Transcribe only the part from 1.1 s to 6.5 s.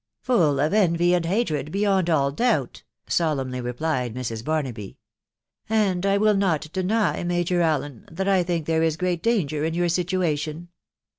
and hatred, beyond all doubt!" solemnly replied Mrs. Barnaby;" and I will